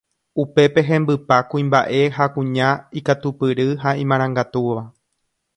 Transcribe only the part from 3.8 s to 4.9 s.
ha imarangatúva